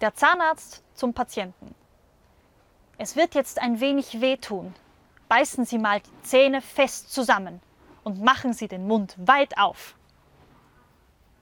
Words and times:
Der 0.00 0.14
Zahnarzt 0.14 0.82
zum 0.94 1.14
Patienten. 1.14 1.74
Es 2.98 3.16
wird 3.16 3.34
jetzt 3.34 3.60
ein 3.60 3.80
wenig 3.80 4.20
wehtun. 4.20 4.74
Beißen 5.28 5.64
Sie 5.64 5.78
mal 5.78 6.00
die 6.00 6.22
Zähne 6.22 6.60
fest 6.60 7.12
zusammen 7.12 7.60
und 8.02 8.20
machen 8.20 8.52
Sie 8.52 8.68
den 8.68 8.86
Mund 8.86 9.14
weit 9.18 9.56
auf. 9.56 9.94